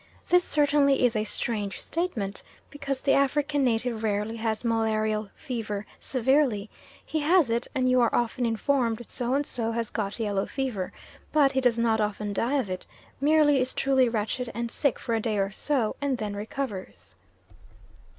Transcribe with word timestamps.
This 0.29 0.43
certainly 0.43 1.05
is 1.05 1.15
a 1.15 1.23
strange 1.23 1.79
statement, 1.79 2.41
because 2.71 3.01
the 3.01 3.11
African 3.13 3.63
native 3.63 4.03
rarely 4.03 4.37
has 4.37 4.65
malarial 4.65 5.29
fever 5.35 5.85
severely 5.99 6.71
he 7.05 7.19
has 7.19 7.51
it, 7.51 7.67
and 7.75 7.87
you 7.87 8.01
are 8.01 8.09
often 8.15 8.43
informed 8.43 9.03
So 9.07 9.35
and 9.35 9.45
so 9.45 9.73
has 9.73 9.91
got 9.91 10.19
yellow 10.19 10.47
fever, 10.47 10.91
but 11.31 11.51
he 11.51 11.61
does 11.61 11.77
not 11.77 12.01
often 12.01 12.33
die 12.33 12.57
of 12.57 12.67
it, 12.67 12.87
merely 13.19 13.61
is 13.61 13.75
truly 13.75 14.09
wretched 14.09 14.51
and 14.55 14.71
sick 14.71 14.97
for 14.97 15.13
a 15.13 15.19
day 15.21 15.37
or 15.37 15.51
so, 15.51 15.95
and 16.01 16.17
then 16.17 16.35
recovers. 16.35 17.13